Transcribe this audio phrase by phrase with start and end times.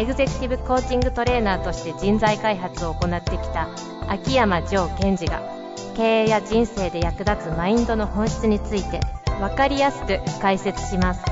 [0.00, 3.68] エグゼクティブコーチングトレーナーとして人材開発を行ってきた
[4.08, 5.42] 秋山城賢治が
[5.94, 9.00] 経営や人生で役立つマインドの本質について
[9.40, 11.22] 分かりやすく解説します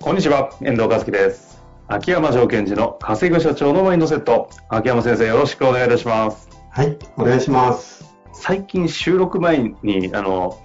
[0.00, 1.60] こんにちは、遠藤和樹です。
[1.88, 4.50] 秋山城賢治の稼ぐ社長のマインドセット。
[4.68, 6.50] 秋山先生、よろしくお願いいたします。
[6.70, 8.14] はい、お願いします。
[8.32, 10.56] 最近収録前に、あの、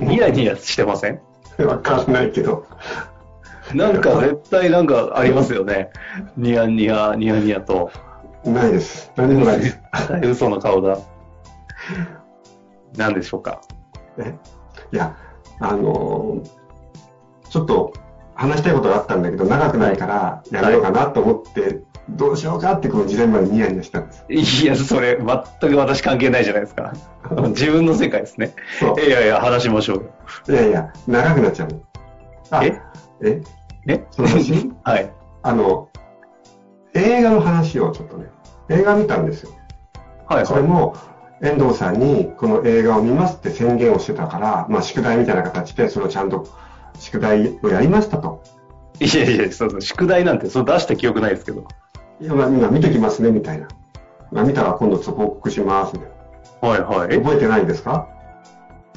[0.00, 1.20] ニヤニヤしてません？
[1.64, 2.66] わかんないけど。
[3.74, 5.90] なんか絶対なんかありますよね。
[6.36, 7.90] ニヤニヤ、ニヤニヤと。
[8.44, 9.12] ないです。
[9.16, 9.80] 何もないです。
[10.24, 10.98] 嘘の顔だ。
[12.96, 13.60] 何でしょうか？
[14.18, 14.34] え？
[14.92, 15.16] いや、
[15.60, 16.58] あのー
[17.50, 17.94] ちょっと
[18.34, 24.24] 話したいことがあったんだけど、長くないからやめようかなと思って、どうしようかってこの事前までニヤニヤしたんです。
[24.28, 26.92] いや、それ、全く私関係ないじゃないですか。
[27.48, 28.54] 自分の世界ですね。
[29.06, 30.02] いやいや、話しましょうよ。
[30.48, 31.68] いやいや、長くなっちゃう
[32.62, 32.78] え？
[33.22, 33.42] え？
[33.88, 35.10] ねその話 はい。
[35.42, 35.88] あの、
[36.94, 38.26] 映画の話をちょっとね、
[38.68, 39.50] 映画見たんですよ。
[40.26, 40.46] はい、はい。
[40.46, 40.94] それも、
[41.40, 46.46] 遠藤さんにこの映画を見ますって宣言をしてたから、まあ宿題みたいな形でそれをちゃんと
[46.98, 48.42] 宿題をやりましたと。
[49.00, 51.64] いやいや、そうそう、宿題なんて、そう出した記憶ないですけど。
[52.20, 53.68] いや、まあ今見てきますねみたいな。
[54.32, 56.10] まあ見たら今度報告しますみたい
[56.60, 57.16] はいはい。
[57.22, 58.08] 覚えてないですか？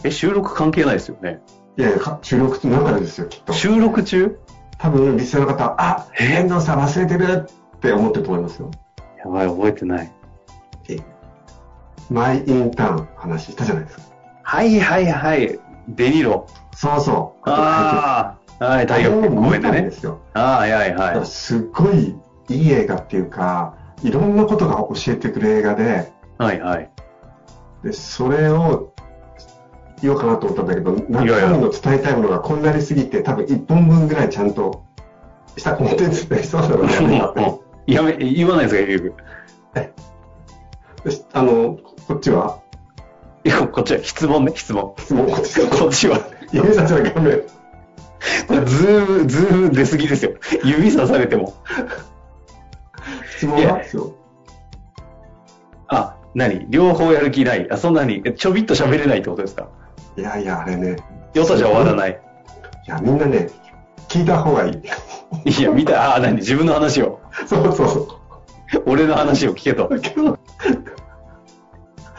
[0.03, 1.41] え収録関係ないですよね。
[1.77, 3.53] いやいや、か収録の中でですよ、きっと。
[3.53, 4.39] 収録中？
[4.81, 8.71] 多分、リスナーの方は、あ、遠藤さん忘れてるって思ってると思いますよ。
[9.19, 10.11] やばい、覚えてない。
[10.89, 10.97] え
[12.09, 14.03] マイインターン話したじゃないですか。
[14.41, 15.59] はいはいはい。
[15.87, 16.47] デニロ。
[16.75, 17.49] そうそう。
[17.49, 19.91] ああ、はい、太陽公園でねで。
[19.91, 20.19] すよ。
[20.33, 21.25] ああ、はいはいはい。
[21.27, 22.15] すっごい
[22.49, 26.89] いい映画っていうか、いろんなことが教えてくれる映画で、はいはい。
[27.83, 28.90] で、それを
[30.01, 34.83] 言おうかなと思ったんだけど、中いやいや身の伝えたいものがこんなにすぎて、多分1本分ぐらいちゃんと
[35.57, 39.15] したコンテンツでそうなのでやめようかってやめ、言わないですか、結局。
[39.73, 42.59] であの、こっちは
[43.43, 44.93] いや、こっちは質問ね、質問。
[44.99, 46.19] 質問、こっちはこっちは。
[46.51, 47.41] 指さしの画面。
[48.47, 50.33] これ、ズーム、ズーム出すぎですよ。
[50.63, 51.55] 指さされても。
[53.35, 53.81] 質問は
[55.87, 56.67] あ、何？
[56.69, 57.67] 両方やる気ない？
[57.71, 59.69] あ、そんなに、ちょびっと喋れないってことですか？
[60.17, 60.97] いやいや、あれね。
[61.33, 62.19] よさじゃ終わらない。
[62.87, 63.49] いや、みんなね、
[64.09, 64.81] 聞いた方がいい。
[65.49, 66.35] いや、見た、あ、何？
[66.37, 67.21] 自分の話を。
[67.47, 68.07] そうそうそう。
[68.85, 69.89] 俺の話を聞けと。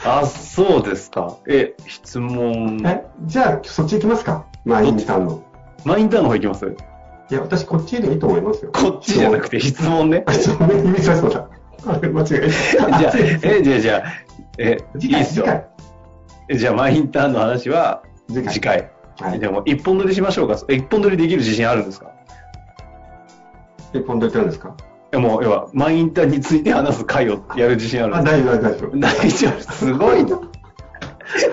[0.05, 1.37] あ、そうですか。
[1.47, 2.81] え、質問。
[2.85, 4.47] え、じゃあ、そっち行きますか？
[4.65, 5.43] マインターンの。
[5.85, 6.67] マインターンの方行きます？
[7.31, 8.73] いや、私こっちでいいと思いますよ。
[8.73, 10.25] こっちじゃなくて質問ね。
[10.27, 11.49] あ、そうね、指さしそうだ。
[11.87, 12.41] あれ、間違え
[12.79, 12.99] た。
[12.99, 14.03] じゃあ、え、じゃあ、じゃあ、
[14.59, 15.45] え、いいっすよ。
[15.45, 15.67] 次回。
[16.49, 18.91] えじゃあ、マインターンの話は次回。
[19.21, 19.39] はい。
[19.41, 20.59] でも、一本撮りしましょうか。
[20.69, 22.11] え一本撮りできる自信あるんですか？
[23.93, 24.75] 一本どうやってるんですか？
[25.13, 28.99] いやもう、要は、マインターンについて話す回をやる自信あるあ、んです大丈夫、大丈夫。
[28.99, 29.73] 大丈夫。
[29.73, 30.41] すごいな。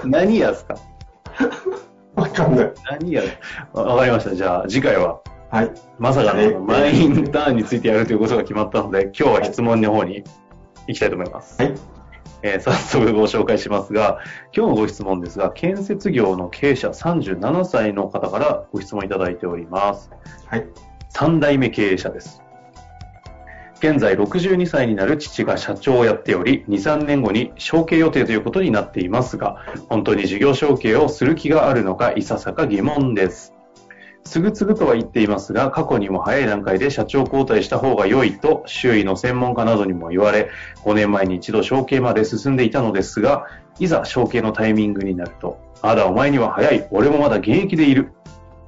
[0.05, 0.75] 何やすか？
[2.15, 2.73] わかんない。
[2.91, 3.23] 何や？
[3.73, 4.35] わわかりました。
[4.35, 5.19] じゃあ、次回は、
[5.51, 5.71] はい。
[5.97, 10.23] まさかえのマインターンについてやるということが決まったので、今日は質問の方に
[10.87, 11.61] 行きたいと思います。
[11.61, 11.73] はい。
[12.41, 14.19] えー早速ご紹介しますが、
[14.55, 20.09] 今日のご質問ですが、建設業の経営者37歳の方からご質問いただいております。
[20.45, 20.65] はい。
[21.13, 22.41] 3代目経営者です。
[23.79, 33.53] 現在62歳になる父が社長をやっており、2、3年後に承継予定ということになっていますが、本当に事業承継をする気があるのか、いささか疑問です。
[34.29, 40.51] すぐつぐとは言っていますが、過去にも早い段階で社長交代した方が良いと、周囲の専門家などにも言われ、
[40.83, 43.47] 5年前に一度承継まで進んでいたのですが、
[43.79, 48.11] いざ承継のタイミングになると、まだお前には早い、俺もまだ現役でいる、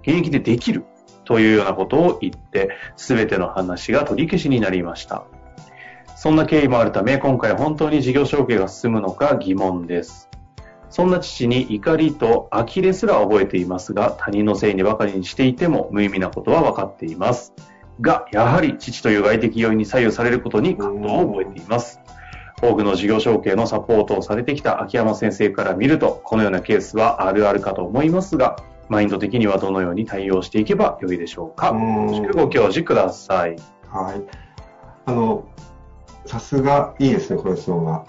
[0.01, 0.83] 現役でできる、
[1.25, 5.25] というようなことを言って、すべての話が取り消しになりました。
[6.15, 10.30] そんな経緯もあるため、今回本当に事業承継が進むのか疑問です。
[10.91, 17.53] そんな父に怒りと呆れすら覚えていますが、他人のせいにばかりにしていても無意味なことは分かっています。
[18.01, 22.01] が、やはり父という外的要因に左右されることに感動を覚えています。
[22.61, 28.57] 多くの事業承継のサポートをされてきた秋山先生から見ると、このようなケースはあるあるかと思いますが、
[28.89, 31.67] マインド的にはどのように対応していけばよいでしょうか。
[31.67, 33.55] よろしくご教示ください。
[33.87, 34.21] はい。
[35.05, 35.45] あの、
[36.25, 38.05] さすがいいですね、この質問は。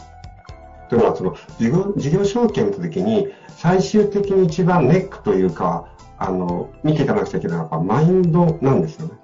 [0.92, 5.86] というのは、その事業事業承継を見たときに、最終的に一番ネックというか、
[6.18, 9.14] あの見ていかなくちゃいけないのは、やっぱマインドなんですよね。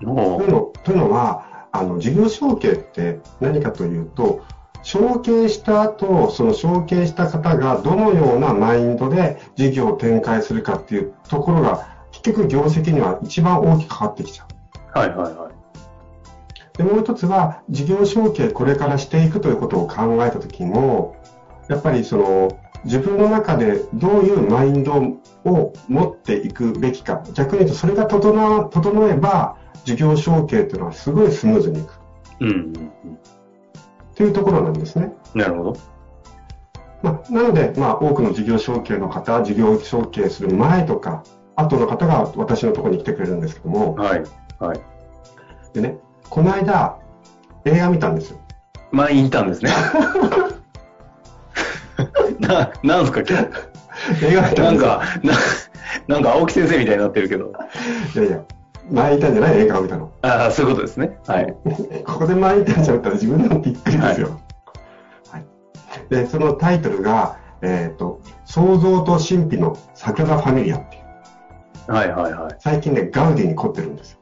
[0.00, 0.14] という
[0.48, 4.44] のというのは、あの事業承継って何かというと、
[4.84, 14.46] 承継した後、その承継した方がどのようなマインドで事業を展開するかっていうところが、結局業績には一番大きく関わってきちゃ
[14.94, 14.98] う。
[14.98, 15.57] はいはいはい。
[16.78, 21.16] で、もう一つは、事業承継これからしていくということを考えたときも、
[21.68, 22.48] やっぱりその、
[22.84, 24.94] 自分の中でどういうマインド
[25.44, 32.00] を持っていくべきか、逆に言うとそれが整整えば、事業承継というのはすごいスムーズにいく。
[32.40, 32.70] うんうんうん。
[34.14, 35.12] というところなんですね。
[35.34, 35.76] なるほど。
[37.02, 41.24] まあ、なので、まあ、多くの事業承継の方、事業承継する前とか、
[41.56, 44.22] 後の方が私のところに来てくれるんですけども、はい。
[44.60, 44.80] はい。
[45.74, 45.98] でね、
[46.30, 46.96] この間、
[47.64, 48.38] 映画見たんですよ。
[48.92, 49.70] 前インターンですね。
[52.40, 53.38] な、なんすか今
[54.20, 54.26] 日？
[54.26, 54.64] 映画見たですよ。
[54.64, 55.32] なんんか、な、
[56.14, 57.52] なんか青木先生みたいになってるけど。
[58.14, 58.40] いやいや、
[58.90, 59.58] 前いたんじゃない？
[59.60, 60.10] 映画を見たの。
[60.22, 61.18] ああ、そういうことですね。
[61.26, 61.54] はい。
[62.06, 64.40] ここで前いたんじゃなかったら自分でもびっくりですよ。
[65.30, 65.44] はい。
[66.08, 70.98] で、そのタイトルが、えっ、と、創造と神秘のサグラダ・ファミリアってい
[71.88, 71.92] う。
[71.92, 74.18] はいはいは最近ね、ガウディに凝ってるんですよ。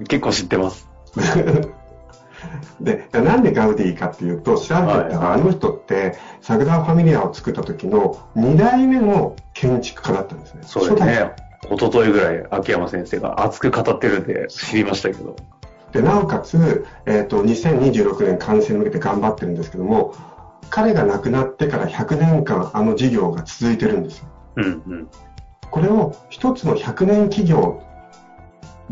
[0.00, 0.04] い。
[0.04, 0.88] 結構知ってます。
[2.80, 10.60] で、なんでガウディかっていうと、調べてったら、あの人って、サグラダ・ファミリアを作った時の2代目の建築家だったんですね。
[10.64, 11.32] そうですね。
[11.70, 15.36] 一昨日ぐらい、秋山先生が熱く語ってるんで知りましたけど。
[15.92, 20.14] で、なおかつ、えっ、と、2026年完成に向けて頑張ってるんですけども、
[20.70, 24.28] 彼が亡くなってから100年間あの事業が続いてるんですよ。
[24.56, 25.08] うんうん。
[25.70, 27.82] これを一つの100年企業、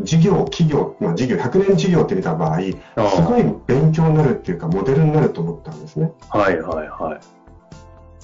[0.01, 6.11] 事業、企業、まあ事業、100年事業って見た場合、すごい勉強になるっていうか、モデルになると思ったんですね。
[6.29, 7.19] はいはいは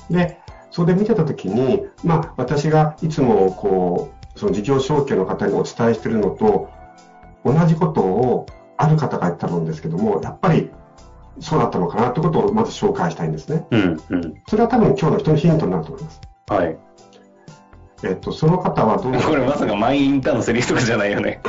[0.10, 0.14] い。
[0.14, 0.40] で、
[0.70, 6.70] それで見てたときに、まあ私がいつもこう、その事業承継の方にお伝えしてるのと、
[7.46, 8.46] 同じことを
[8.78, 10.70] ある方が言ったんですけども、やっぱり
[11.40, 13.66] そうだったのかなってことをまず紹介したいんですね。
[13.72, 14.42] うんうん。
[14.48, 16.22] それは多分今日の人のヒントになると思います。
[16.48, 16.78] はい。
[18.04, 19.14] えっと、その方はどう？
[19.22, 21.42] これまさかマイインターンのセリフとかじゃないよね。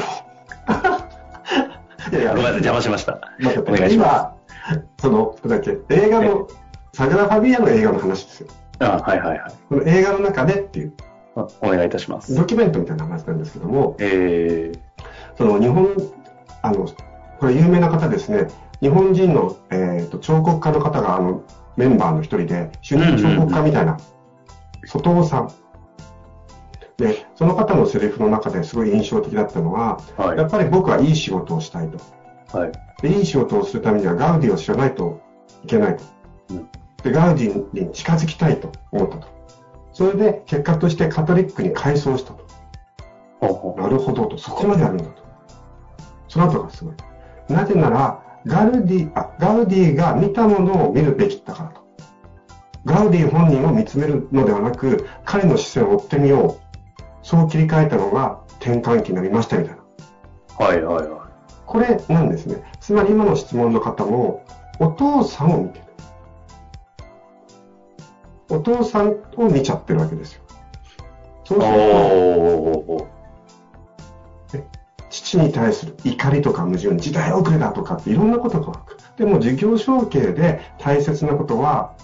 [2.12, 3.20] いやいやごめんなさい、邪魔しました。
[3.66, 4.34] お願いしま
[4.68, 6.46] 今、その、だっけ、映画の、
[6.92, 8.48] サグラファビアの映画の話ですよ。
[8.48, 8.56] す。
[8.80, 9.52] あはいはいはい。
[9.68, 10.92] この映画の中でっていう、
[11.36, 12.34] あお願いいたします。
[12.34, 14.72] ドキュメントみたいな話なんですけども、え
[15.38, 15.96] その日本、
[16.62, 16.86] あの、
[17.40, 18.48] これ有名な方ですね、
[18.82, 21.42] 日本人の、えー、と彫刻家の方があの
[21.76, 23.96] メンバーの一人で、主任彫刻家みたいな、
[24.84, 25.50] 外尾さん。
[27.02, 31.98] で、その方のセリフの中ですごい印象的だったのは、ー、はいやっぱり僕はいい仕事をしたいと。
[32.56, 32.72] はい。
[33.02, 35.20] で、いい仕事をするためにはガウディを知らないと
[35.64, 36.04] いけないと。
[36.50, 36.68] うん
[37.02, 39.26] で、ガウディに近づきたいと思ったと。
[39.92, 42.46] それで結果としてカトリックに改装したと。
[43.40, 45.22] ほうほなるほどと、そこまであるんだと。
[46.28, 46.94] その後がすごい。
[47.48, 51.82] なぜなら、ガルディ、あ、ガウディが見たものを見るべきだからと。
[52.84, 56.61] ガウディ本人を見つめるのではなく、彼の視線を追ってみよう。
[57.22, 59.82] そう切り替えたのが転換期になりましたみたいな。
[60.60, 61.22] うはいはいは
[61.66, 62.62] これなんですね。
[62.80, 64.44] つまり今の質問の方も、
[64.78, 65.84] お父さんを見てる。
[68.50, 70.42] お父さんを見ちゃってるわけですよ。
[71.44, 71.62] そうい。
[71.62, 71.66] す
[74.58, 74.72] ると。
[75.08, 78.98] 父に対する怒りとか矛盾、時代遅れだとかっていろんなことが湧く。
[79.16, 81.94] でも事業承継で大切なことは、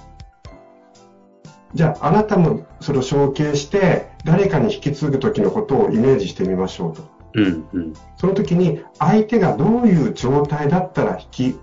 [1.75, 7.03] じゃああなたもそれを承継して誰かに引き継ぐ時のことをイメージしてみましょうと。
[7.35, 7.95] うんうん。
[8.17, 11.59] その時に相手がどういう状態だったら引き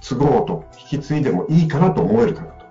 [0.00, 2.66] 継ごうと、引き継いでもいいかなと思えるかなと。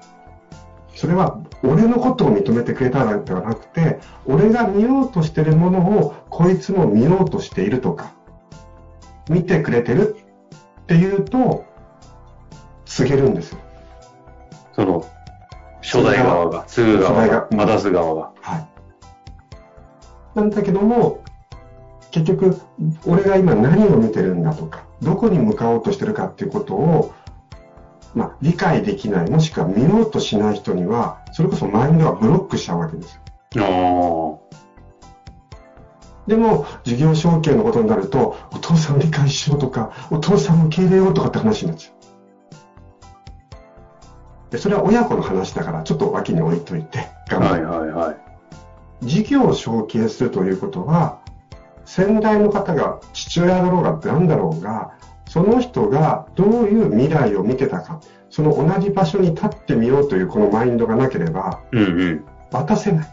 [0.96, 8.14] それは俺のことを認めてくれたらではなくて、俺が見ようとしているものをこいつも見ようとしているとか、
[9.30, 10.16] 見てくれてる
[10.82, 11.66] っていうと、
[12.86, 13.60] 告げるんですよ。
[14.74, 15.06] その、
[15.96, 18.32] 初代側が、継ぐ側初代がが、渡す側が。
[18.42, 18.68] はい。
[20.36, 21.24] なんだけども、
[22.12, 22.58] 結局、
[23.06, 27.14] 俺が今何を見てるんだとか、どこに向かおうとしてるかっていうことを、
[28.14, 33.20] まあ、理解できない、もしくは見ようとしない人には、それこそマインドがブロックしちゃうわけです
[33.56, 33.66] よ。
[33.66, 34.42] お
[36.28, 42.05] でも、事業承継のことになると、お父さんを理解しようとか、お父さんを受け入れようとかって話になっちゃう。
[44.56, 47.32] でそれは親子の話だから、ちょっと脇に置いといて、ー。
[47.32, 47.68] 頑張る。
[47.68, 48.18] はいはいはい。
[49.06, 51.20] 事業を承継するということは、
[51.84, 54.92] 先代の方が父親だろうが何だろうが、
[55.28, 62.26] その人がどういう未来を見てたか、その同じ場所に立ってみようというこのマインドがなければ、うんうん。
[62.50, 63.08] 渡せない。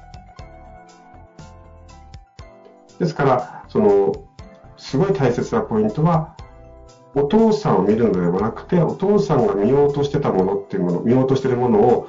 [3.00, 4.12] ですから、その、
[4.76, 6.31] すごい大切なポイントは、
[7.14, 12.08] お父さんを見るのではなくて、お父さんが見ようとしてたものっていうもの、見ようとしてるものを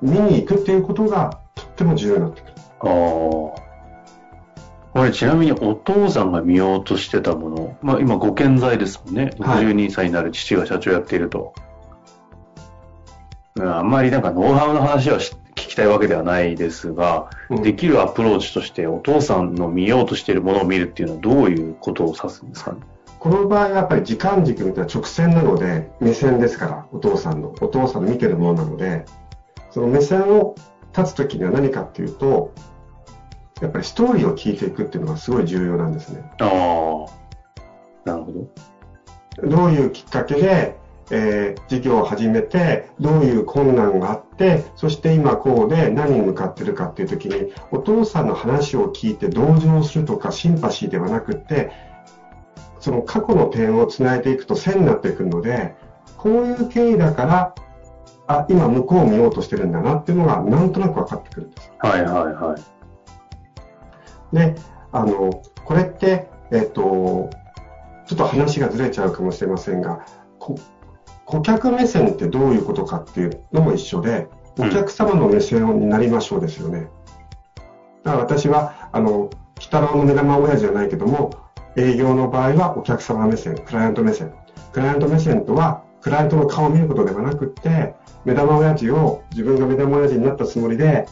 [0.00, 2.52] 見に行くっていうことがとっても重要になってくる。
[2.80, 3.60] ああ。
[4.92, 9.30] これちなみにお父さんが見ようとしてたもの、まあ今ご健在ですもんね。
[9.38, 11.54] はい62歳になる父が社長やっていると。
[13.56, 22.78] うんあんまりなんかノウハウの話はし聞きたいわけではないですが、うんできるアプローチとしてお父さんの見ようとしているものを見るっていうのはどういうことを指すんですかね？
[23.20, 29.04] この場合はやっぱり時間軸みたいな直線なので、目線ですから、お父さんの、お父さんの見てるものなので、
[29.70, 30.54] その目線を
[30.96, 32.54] 立つときには何かっていうと、
[33.60, 36.24] やっぱりストーリーを聞いていくっていうのがすごい重要なんですね。
[36.40, 38.08] ああ。
[38.08, 39.48] なるほど。
[39.48, 40.78] どういうきっかけで、
[41.10, 51.70] えー事業を始めて、どういう困難があって、そして今こうで何に向かってるかっていう時に、お父さんの話を聞いて同情するとかシンパシーではなくって、
[52.80, 55.76] その過去の点をつないでいくと線になってくるので、
[56.16, 57.54] こういう経緯だから、
[58.26, 61.72] あ、今向こうを見ようとしてるんだなっていうのがなんとなく分かってくるんです。
[61.78, 62.56] はいはいは
[64.32, 64.36] い。
[64.36, 64.54] で、
[64.92, 67.30] あの、これって、えっと、
[68.06, 70.04] ちょっと話がずれちゃうかもしれませんが、
[70.38, 70.56] こ
[71.26, 76.88] 顧客目線ってどういうことかっていうのも一緒で、お客様の目線になりましょうですよね。
[78.02, 81.30] だから私は、あの、鬼太郎の目玉親父じゃないけども、
[81.76, 84.32] 営業の場合はお客様目線、クライアント目線。
[84.72, 91.06] クライアント目線とは、クライアントの顔を見ることではなくって、目玉親父を自分が目玉親父になったつもりで、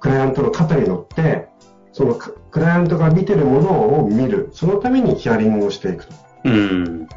[0.00, 1.48] クライアントの肩に乗って、
[1.92, 6.06] そのククライアントが見てるものを見る、そのためにヒアリングをしていく
[6.44, 7.08] うん。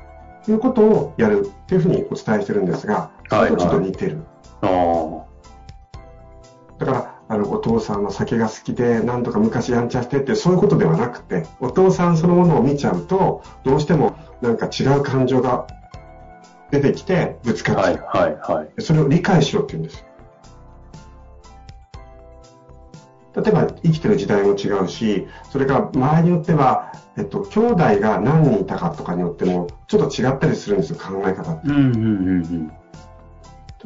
[0.46, 4.24] ということをやるっていうふうにお伝えしてるんですが、そはいれとちょっと似てる。
[4.62, 5.26] ああ。
[7.38, 15.67] の、お父さんは酒が好きで、なんとか昔やんちゃしてって、そういうことではなくて、お父さんそのものを見ちゃうと、どうしてもなんか違う感情が
[16.72, 17.84] 出てきて、ぶつかっちゃう。
[17.84, 18.82] はいはいはい。
[18.82, 20.06] それを理解しようって言うんです。
[23.36, 31.67] 例えば生きてる時代も違うし、それから周りによっては、えっと、兄弟が何人いたかとかによっても、ちょっと違ったりするんですよ、考え方って。
[31.67, 32.72] うんうんうんうん。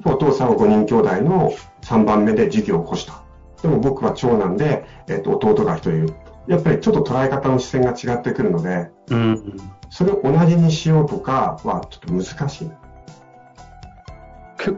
[0.05, 3.21] お父さんは5人兄弟の3番目で事業を起こした。
[3.61, 6.13] でも僕は長男で、えっと、弟が1人いる。
[6.47, 9.57] やっぱりちょっと捉え方の視線が違ってくるので、うん。
[9.89, 12.71] それを同じにしようとかはちょっと難しい。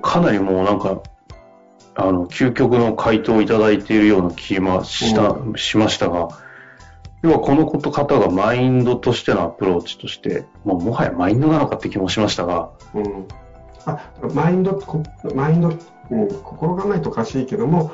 [0.01, 1.01] かなりもうなんか、
[1.95, 6.29] あの、究極の回答をいただいているような気がした、しましたが、
[7.21, 13.27] 要はこのこと方がマインドとしてのアプローチとして、もうもはやマインドなのかって気もしましたが、うん、
[13.85, 15.69] あマインドこマインド、
[16.11, 17.91] うん、心構えとおかしいけども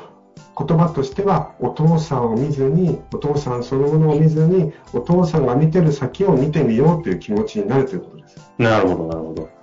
[0.58, 9.60] 言葉としてはお父さんを見ずにお父さんそのものを見ずにお父さんが見てる先を見てみようという気持ちになるということですなるほど、なるほど。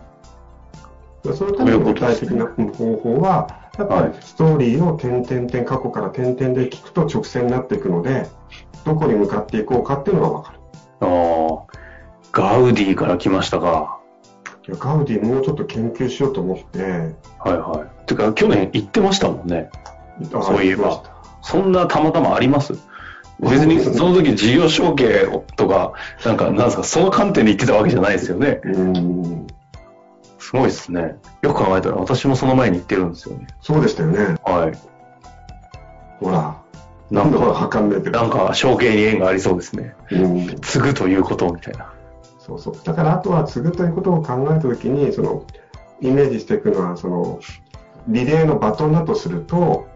[1.33, 8.27] そのための具体的なうん方法はやっぱはいりストーリーを点々点過去から点々で聞くと直線になっていくので
[8.85, 10.59] どこに向かっていこうかっていうのが分かる
[11.01, 11.77] ああ、
[12.31, 13.99] ガウディから来ましたか。
[14.69, 18.05] ガウディもうちょっと研究しようと思ってはいはい。
[18.05, 19.69] てか、去年行ってましたもんね。
[19.85, 19.96] あ
[20.31, 21.03] そういえば
[21.41, 22.73] そんなたまたまあります？
[23.39, 25.93] 別にその時事業承継とか、
[26.25, 28.61] なんか、なんですか、その観点で言ってたわけじゃないですよね。
[28.63, 29.47] うん
[30.39, 31.17] すごいですね。
[31.41, 33.47] よく考えたら私もその前に行ってるんですよね。
[33.61, 34.77] そうでしたよねはい。
[36.19, 36.55] ほら
[37.11, 38.19] なんだからか、測んないけど。
[38.19, 39.95] なんか、承継に縁がありそうですね。
[40.11, 41.93] うん、継ぐということみたいな。
[42.39, 42.75] そうそう。
[42.83, 45.45] だからあとは継ぐということを考えたときに、その、
[46.01, 47.39] イメージしていくのは、その、
[48.07, 49.86] リレーのバトンだとすると、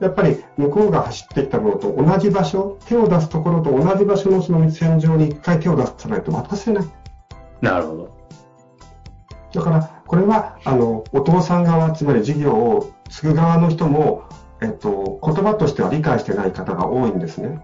[0.00, 6.84] やっぱり向こうが走ってきたものと同じ場所、手を出すところと同じ場所のその線上に一回手を出さないと渡せない。
[7.60, 8.14] なるほど。
[9.54, 14.24] だから、これは、あの、お父さん側、つまり事業を継ぐ側の人も、
[14.60, 17.60] えっと、言葉としては理解してない方が多いんですね。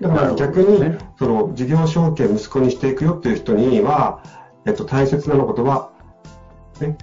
[0.00, 4.22] だから逆に、ねその事業承継息子にしていくよっていう人には、
[4.64, 5.90] えっと、大切なことは、
[6.80, 6.96] ね、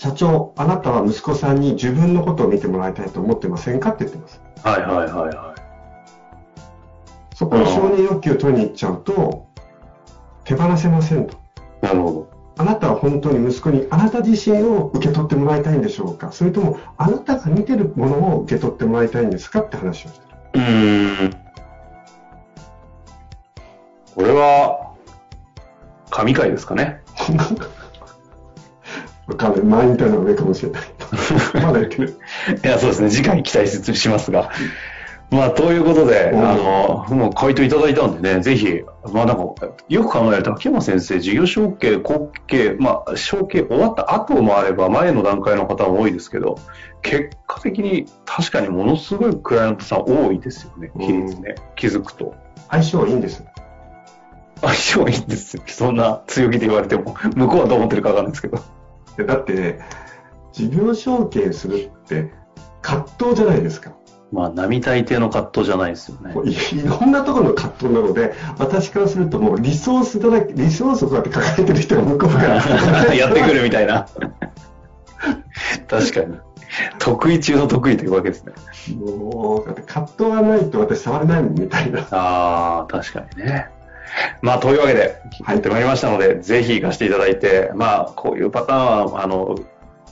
[0.00, 4.40] 社長、あなたは息子さんに自分のことを見てもらいたいと思ってませんかって言ってます。
[4.64, 5.54] はいはいはいは
[7.34, 9.46] そこに承認欲求を取りに行っちゃうと、
[10.44, 11.34] 手放せませんと。
[11.34, 11.38] い。
[11.82, 12.30] なるほど。
[12.56, 20.20] あなたは本当に息子にあなた自身を受け取ってもらいたいんでしょうかそれともあなたが見てるものを受け取ってもらいたいんですかって話をして
[20.54, 20.64] る。
[20.64, 21.30] うーん。
[24.14, 24.94] これは、
[26.08, 27.02] 神回ですかね。
[29.30, 29.62] わかんない。
[29.62, 30.82] マインターの上かもしれない。
[31.62, 32.16] まだ言ってる。
[32.62, 33.10] いや、そうですね。
[33.10, 34.50] 次回期待しますが。
[35.30, 38.82] まあ、ということで、うんあの、もう回答いただいたんでね、ぜひ、
[39.12, 39.54] まあなんか、
[39.88, 46.56] よく考えると、秋山先生、事業承継、後継、まあ、承継終わった後もあれば、前の段階の方も多いですけど、
[47.02, 51.54] 結果的に確かにものすごいクライアントさん多いですよね、比率ね。
[51.76, 52.34] 気づくと。
[52.68, 53.44] 相性いいんです。
[54.60, 55.62] 相性いいんですよ。
[55.66, 58.58] そんな強気で言われても、向こうはどう思ってるかわかんないですけど。
[59.20, 59.80] でだって、
[60.52, 62.32] 事業承継するって
[62.82, 63.92] 葛藤じゃないですか。
[64.32, 72.54] まあ、並大抵の葛藤じゃないですよねいろんなところの葛藤なので、私からするともうリソースだらけ、リソースをこうやって抱えてる人が向こうから
[73.14, 74.06] やってくるみたいな。
[75.88, 76.38] 確かに。
[77.00, 78.52] 得意中の得意というわけですね。
[78.96, 82.06] もう、だって葛藤がないと私触れないみたいな。
[82.12, 83.68] ああ、確かにね。
[84.42, 89.56] まあ、というわけで、入ってまいりましたので、ぜひ行かせていただいて、まあ、こういうパターンは、あの、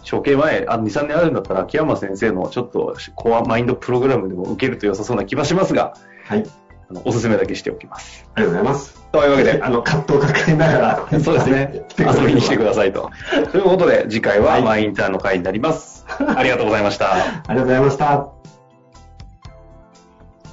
[0.09, 5.95] 処刑前、あ2、3年あるんだったら、秋山先生のちょっとコアマインドプログラムでも受けると良さそうな気はしますが、
[6.27, 6.45] はい。
[6.91, 8.25] あのおすすめだけしておきます。
[8.35, 8.99] ありがとうございます。
[9.13, 11.07] というわけで、あの、葛藤を抱えながら。
[11.21, 11.83] そうですね。
[11.99, 13.11] 遊びに来てくださいと。
[13.53, 16.07] ということで、次回ははいマイインターンの回になります。
[16.09, 17.13] ありがとうございました。
[17.13, 18.29] ありがとうございました。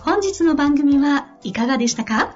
[0.04, 2.36] 本日の番組はいかがでしたか？